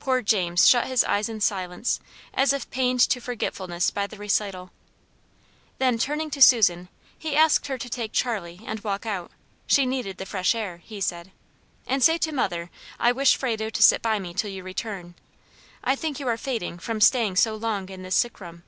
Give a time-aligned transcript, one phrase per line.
[0.00, 2.00] Poor James shut his eyes in silence,
[2.34, 4.72] as if pained to forgetfulness by the recital.
[5.78, 9.30] Then turning to Susan, he asked her to take Charlie, and walk out;
[9.68, 11.30] "she needed the fresh air," he said.
[11.86, 15.14] "And say to mother I wish Frado to sit by me till you return.
[15.84, 18.64] I think you are fading, from staying so long in this sick room."